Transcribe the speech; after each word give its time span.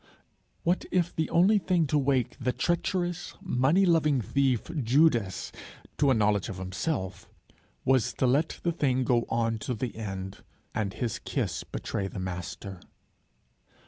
What 0.63 0.83
if 0.89 1.15
the 1.15 1.29
only 1.29 1.59
thing 1.59 1.85
to 1.85 1.97
wake 1.99 2.35
the 2.39 2.51
treacherous, 2.51 3.35
money 3.39 3.85
loving 3.85 4.19
thief, 4.19 4.63
Judas, 4.83 5.51
to 5.99 6.09
a 6.09 6.15
knowledge 6.15 6.49
of 6.49 6.57
himself, 6.57 7.29
was 7.85 8.11
to 8.13 8.25
let 8.25 8.59
the 8.63 8.71
thing 8.71 9.03
go 9.03 9.27
on 9.29 9.59
to 9.59 9.75
the 9.75 9.95
end, 9.95 10.37
and 10.73 10.91
his 10.95 11.19
kiss 11.19 11.63
betray 11.63 12.07
the 12.07 12.17
Master? 12.17 12.79